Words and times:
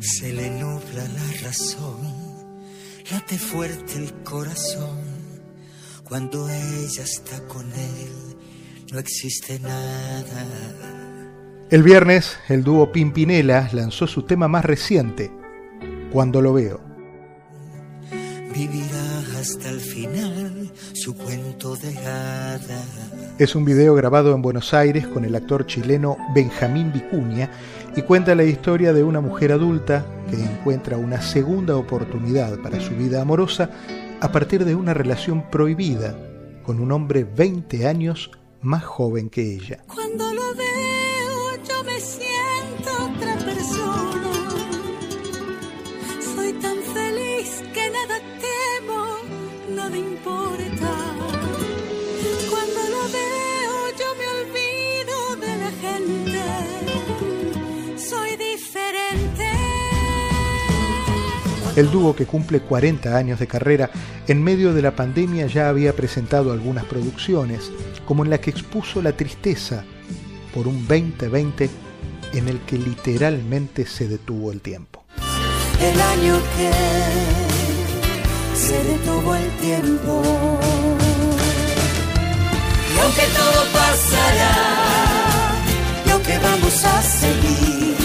Se 0.00 0.32
le 0.32 0.48
nubla 0.48 1.04
la 1.04 1.42
razón, 1.42 1.98
late 3.10 3.38
fuerte 3.38 3.98
el 3.98 4.14
corazón. 4.22 4.98
Cuando 6.04 6.48
ella 6.48 7.02
está 7.04 7.46
con 7.46 7.70
él, 7.70 8.36
no 8.92 8.98
existe 8.98 9.60
nada. 9.60 10.46
El 11.70 11.82
viernes, 11.82 12.38
el 12.48 12.64
dúo 12.64 12.90
Pimpinela 12.90 13.68
lanzó 13.72 14.06
su 14.06 14.22
tema 14.22 14.48
más 14.48 14.64
reciente, 14.64 15.30
Cuando 16.10 16.40
lo 16.40 16.54
veo. 16.54 16.89
Hasta 19.20 19.68
el 19.68 19.80
final 19.80 20.70
su 20.94 21.14
cuento 21.14 21.76
de 21.76 21.96
hadas. 21.98 22.86
Es 23.38 23.54
un 23.54 23.66
video 23.66 23.94
grabado 23.94 24.34
en 24.34 24.40
Buenos 24.40 24.72
Aires 24.72 25.06
con 25.06 25.26
el 25.26 25.34
actor 25.34 25.66
chileno 25.66 26.16
Benjamín 26.34 26.90
Vicuña 26.90 27.50
y 27.94 28.00
cuenta 28.02 28.34
la 28.34 28.44
historia 28.44 28.94
de 28.94 29.02
una 29.02 29.20
mujer 29.20 29.52
adulta 29.52 30.06
que 30.30 30.42
encuentra 30.42 30.96
una 30.96 31.20
segunda 31.20 31.76
oportunidad 31.76 32.58
para 32.60 32.80
su 32.80 32.94
vida 32.94 33.20
amorosa 33.20 33.70
a 34.20 34.32
partir 34.32 34.64
de 34.64 34.74
una 34.74 34.94
relación 34.94 35.50
prohibida 35.50 36.16
con 36.62 36.80
un 36.80 36.90
hombre 36.90 37.24
20 37.24 37.86
años 37.86 38.30
más 38.62 38.84
joven 38.84 39.28
que 39.28 39.54
ella. 39.54 39.84
Cuando 39.86 40.32
lo 40.32 40.54
veo 40.54 41.64
yo 41.68 41.84
me 41.84 42.00
siento 42.00 42.90
otra 43.16 43.36
persona. 43.44 44.30
Soy 46.34 46.52
tan 46.54 46.78
feliz 46.94 47.62
que 47.74 47.90
nada 47.90 48.18
El 61.76 61.90
dúo 61.90 62.14
que 62.14 62.26
cumple 62.26 62.60
40 62.60 63.16
años 63.16 63.38
de 63.38 63.46
carrera, 63.46 63.90
en 64.26 64.42
medio 64.42 64.74
de 64.74 64.82
la 64.82 64.96
pandemia 64.96 65.46
ya 65.46 65.68
había 65.68 65.94
presentado 65.94 66.52
algunas 66.52 66.84
producciones, 66.84 67.70
como 68.06 68.24
en 68.24 68.30
la 68.30 68.38
que 68.38 68.50
expuso 68.50 69.00
la 69.00 69.16
tristeza 69.16 69.84
por 70.52 70.66
un 70.66 70.86
2020 70.86 71.70
en 72.32 72.48
el 72.48 72.60
que 72.60 72.76
literalmente 72.76 73.86
se 73.86 74.08
detuvo 74.08 74.52
el 74.52 74.60
tiempo. 74.60 75.04
El 75.80 76.00
año 76.00 76.38
que 76.56 76.70
se 78.58 78.84
detuvo 78.84 79.34
el 79.34 79.50
tiempo. 79.58 80.22
Y 82.94 82.98
aunque 82.98 83.22
todo 83.36 83.64
pasará, 83.72 84.54
y 86.04 86.10
aunque 86.10 86.38
vamos 86.38 86.84
a 86.84 87.02
seguir, 87.02 87.99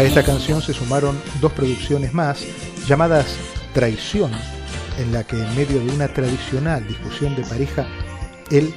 A 0.00 0.02
esta 0.02 0.22
canción 0.22 0.62
se 0.62 0.72
sumaron 0.72 1.20
dos 1.42 1.52
producciones 1.52 2.14
más 2.14 2.42
llamadas 2.88 3.26
Traición, 3.74 4.32
en 4.98 5.12
la 5.12 5.24
que 5.24 5.36
en 5.36 5.54
medio 5.54 5.78
de 5.78 5.92
una 5.92 6.08
tradicional 6.08 6.88
discusión 6.88 7.36
de 7.36 7.42
pareja, 7.42 7.86
él 8.50 8.72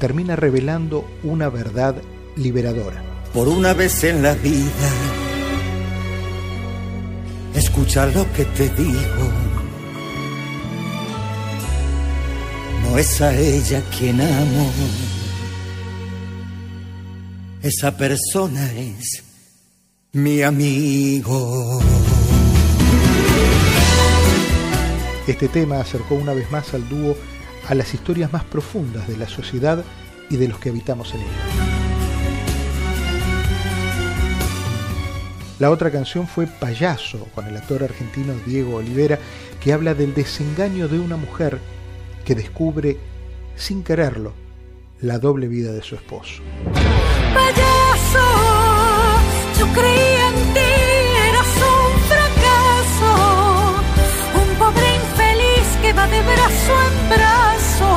termina 0.00 0.36
revelando 0.36 1.06
una 1.22 1.50
verdad 1.50 1.96
liberadora. 2.36 3.04
Por 3.34 3.46
una 3.46 3.74
vez 3.74 4.04
en 4.04 4.22
la 4.22 4.32
vida, 4.36 4.88
escucha 7.54 8.06
lo 8.06 8.24
que 8.32 8.46
te 8.46 8.70
digo. 8.70 9.32
No 12.84 12.96
es 12.96 13.20
a 13.20 13.34
ella 13.36 13.82
quien 13.94 14.18
amo, 14.18 14.72
esa 17.60 17.94
persona 17.98 18.72
es 18.72 19.33
mi 20.14 20.42
amigo. 20.42 21.80
Este 25.26 25.48
tema 25.48 25.80
acercó 25.80 26.14
una 26.14 26.32
vez 26.32 26.50
más 26.52 26.72
al 26.72 26.88
dúo 26.88 27.16
a 27.68 27.74
las 27.74 27.92
historias 27.94 28.32
más 28.32 28.44
profundas 28.44 29.08
de 29.08 29.16
la 29.16 29.28
sociedad 29.28 29.84
y 30.30 30.36
de 30.36 30.46
los 30.46 30.58
que 30.58 30.68
habitamos 30.68 31.12
en 31.14 31.20
ella. 31.22 31.30
La 35.58 35.70
otra 35.70 35.90
canción 35.90 36.28
fue 36.28 36.46
Payaso, 36.46 37.26
con 37.34 37.46
el 37.46 37.56
actor 37.56 37.82
argentino 37.82 38.34
Diego 38.46 38.76
Olivera, 38.76 39.18
que 39.60 39.72
habla 39.72 39.94
del 39.94 40.14
desengaño 40.14 40.86
de 40.86 41.00
una 41.00 41.16
mujer 41.16 41.58
que 42.24 42.36
descubre, 42.36 42.98
sin 43.56 43.82
quererlo, 43.82 44.32
la 45.00 45.18
doble 45.18 45.48
vida 45.48 45.72
de 45.72 45.82
su 45.82 45.96
esposo. 45.96 46.42
Payaso, 47.34 48.43
yo 49.58 49.66
creía 49.72 50.28
en 50.28 50.54
ti, 50.54 50.72
eras 51.28 51.56
un 51.56 52.00
fracaso, 52.10 53.12
un 54.34 54.58
pobre 54.58 54.94
infeliz 54.94 55.66
que 55.82 55.92
va 55.92 56.06
de 56.06 56.20
brazo 56.22 56.72
en 56.88 57.08
brazo. 57.08 57.94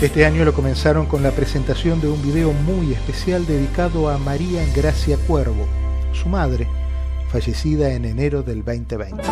Este 0.00 0.24
año 0.24 0.44
lo 0.44 0.52
comenzaron 0.52 1.06
con 1.06 1.22
la 1.22 1.30
presentación 1.30 2.00
de 2.00 2.08
un 2.08 2.22
video 2.22 2.52
muy 2.52 2.92
especial 2.92 3.46
dedicado 3.46 4.08
a 4.08 4.18
María 4.18 4.64
Gracia 4.74 5.16
Cuervo, 5.26 5.66
su 6.12 6.28
madre, 6.28 6.66
fallecida 7.30 7.92
en 7.92 8.04
enero 8.04 8.42
del 8.42 8.64
2020. 8.64 9.22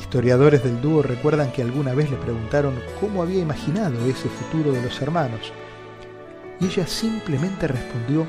Historiadores 0.00 0.62
del 0.62 0.80
dúo 0.80 1.02
recuerdan 1.02 1.52
que 1.52 1.62
alguna 1.62 1.92
vez 1.92 2.10
le 2.10 2.16
preguntaron 2.16 2.74
cómo 3.00 3.22
había 3.22 3.42
imaginado 3.42 4.06
ese 4.06 4.28
futuro 4.28 4.72
de 4.72 4.80
los 4.80 5.02
hermanos, 5.02 5.52
y 6.60 6.66
ella 6.66 6.86
simplemente 6.86 7.66
respondió 7.68 8.26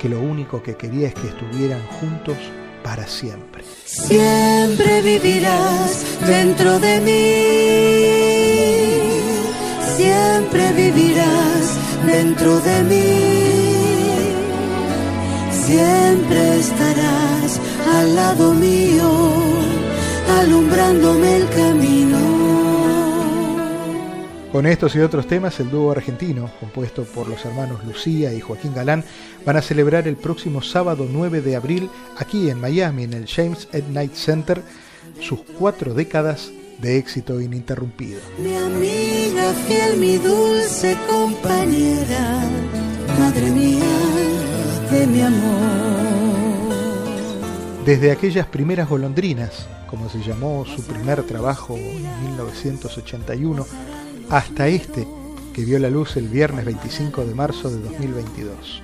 que 0.00 0.08
lo 0.08 0.20
único 0.20 0.62
que 0.62 0.76
quería 0.76 1.08
es 1.08 1.14
que 1.14 1.28
estuvieran 1.28 1.82
juntos 2.00 2.36
para 2.82 3.06
siempre. 3.06 3.64
Siempre 3.84 5.02
vivirás 5.02 6.04
dentro 6.26 6.78
de 6.78 7.00
mí. 7.00 8.30
Siempre 9.96 10.72
vivirás 10.72 11.76
dentro 12.06 12.60
de 12.60 12.82
mí. 12.84 13.40
Siempre 15.66 16.58
estarás 16.58 17.60
al 17.94 18.16
lado 18.16 18.54
mío, 18.54 19.10
alumbrándome 20.40 21.36
el 21.36 21.48
camino. 21.50 22.29
Con 24.52 24.66
estos 24.66 24.96
y 24.96 24.98
otros 24.98 25.28
temas, 25.28 25.60
el 25.60 25.70
dúo 25.70 25.92
argentino, 25.92 26.50
compuesto 26.58 27.04
por 27.04 27.28
los 27.28 27.44
hermanos 27.44 27.84
Lucía 27.84 28.34
y 28.34 28.40
Joaquín 28.40 28.74
Galán, 28.74 29.04
van 29.46 29.56
a 29.56 29.62
celebrar 29.62 30.08
el 30.08 30.16
próximo 30.16 30.60
sábado 30.60 31.06
9 31.08 31.40
de 31.40 31.54
abril, 31.54 31.88
aquí 32.18 32.50
en 32.50 32.60
Miami, 32.60 33.04
en 33.04 33.12
el 33.12 33.28
James 33.28 33.68
Ed 33.72 33.84
Knight 33.84 34.14
Center, 34.14 34.60
sus 35.20 35.40
cuatro 35.56 35.94
décadas 35.94 36.50
de 36.80 36.98
éxito 36.98 37.40
ininterrumpido. 37.40 38.18
Mi 38.42 38.56
amiga 38.56 39.52
fiel, 39.68 39.98
mi 39.98 40.16
dulce 40.16 40.98
compañera, 41.08 42.40
madre 43.20 43.50
mía 43.52 43.84
de 44.90 45.06
mi 45.06 45.20
amor. 45.20 46.10
Desde 47.86 48.10
aquellas 48.10 48.46
primeras 48.46 48.88
golondrinas, 48.88 49.68
como 49.88 50.08
se 50.08 50.18
llamó 50.18 50.64
su 50.66 50.82
primer 50.82 51.22
trabajo 51.22 51.76
en 51.76 52.24
1981, 52.24 53.64
hasta 54.30 54.68
este 54.68 55.06
que 55.52 55.64
vio 55.64 55.78
la 55.78 55.90
luz 55.90 56.16
el 56.16 56.28
viernes 56.28 56.64
25 56.64 57.24
de 57.24 57.34
marzo 57.34 57.68
de 57.68 57.82
2022. 57.82 58.82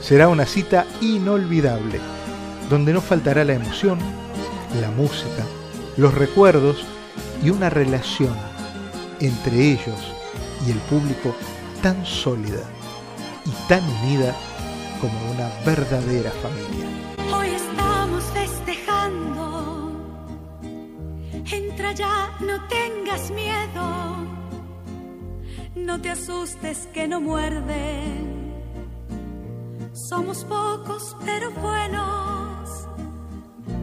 Será 0.00 0.28
una 0.28 0.46
cita 0.46 0.86
inolvidable, 1.00 1.98
donde 2.70 2.92
no 2.92 3.00
faltará 3.00 3.44
la 3.44 3.54
emoción, 3.54 3.98
la 4.80 4.92
música, 4.92 5.44
los 5.96 6.14
recuerdos 6.14 6.84
y 7.42 7.50
una 7.50 7.68
relación 7.68 8.34
entre 9.18 9.72
ellos 9.72 9.98
y 10.64 10.70
el 10.70 10.78
público 10.78 11.34
tan 11.82 12.06
sólida 12.06 12.62
y 13.44 13.68
tan 13.68 13.82
unida 14.02 14.32
como 15.00 15.32
una 15.32 15.50
verdadera 15.64 16.30
familia. 16.30 16.86
Entra 21.50 21.92
ya, 21.92 22.36
no 22.40 22.66
tengas 22.68 23.30
miedo. 23.30 23.84
No 25.76 26.00
te 26.00 26.10
asustes 26.10 26.88
que 26.92 27.06
no 27.06 27.20
muerden. 27.20 28.36
Somos 29.92 30.44
pocos 30.44 31.16
pero 31.24 31.50
buenos. 31.52 32.86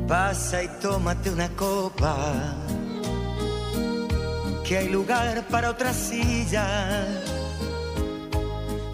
Pasa 0.08 0.64
y 0.64 0.68
tómate 0.82 1.30
una 1.30 1.50
copa, 1.50 2.16
que 4.66 4.78
hay 4.78 4.90
lugar 4.90 5.48
para 5.48 5.70
otra 5.70 5.94
silla. 5.94 7.08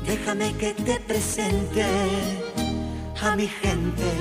Déjame 0.06 0.54
que 0.58 0.74
te 0.74 1.00
presente 1.00 1.86
a 3.22 3.36
mi 3.36 3.48
gente, 3.48 4.12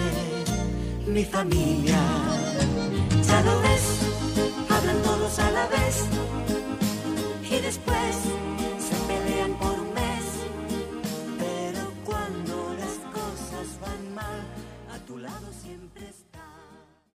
mi 1.09 1.25
familia. 1.25 1.99
Ya 3.27 3.43
lo 3.43 3.53
hablan 4.69 5.03
todos 5.03 5.39
a 5.39 5.51
la 5.51 5.67
vez 5.69 6.05
y 7.51 7.61
después 7.61 8.17